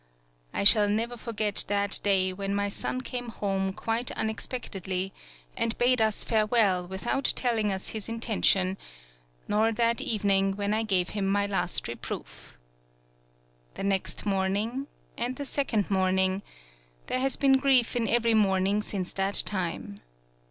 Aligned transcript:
I 0.51 0.63
shall 0.63 0.89
never 0.89 1.15
forget 1.15 1.63
that 1.67 1.99
day 2.01 2.33
when 2.33 2.55
my 2.55 2.69
son 2.69 3.01
came 3.01 3.25
143 3.25 3.45
PAULOWNIA 3.45 3.65
home 3.67 3.73
quite 3.75 4.11
unexpectedly, 4.17 5.13
and 5.55 5.77
bade 5.77 6.01
us 6.01 6.23
farewell 6.23 6.87
without 6.87 7.25
telling 7.35 7.71
us 7.71 7.89
his 7.89 8.09
intention, 8.09 8.79
nor 9.47 9.71
that 9.71 10.01
evening 10.01 10.55
when 10.55 10.73
I 10.73 10.81
gave 10.81 11.09
him 11.09 11.27
my 11.27 11.45
last 11.45 11.87
reproof. 11.87 12.57
The 13.75 13.83
next 13.83 14.25
morning, 14.25 14.87
and 15.19 15.35
the 15.35 15.45
second 15.45 15.91
morning 15.91 16.41
there 17.05 17.19
has 17.19 17.35
been 17.35 17.59
grief 17.59 17.95
in 17.95 18.07
every 18.07 18.33
morning 18.33 18.81
since 18.81 19.13
that 19.13 19.43
time. 19.45 19.99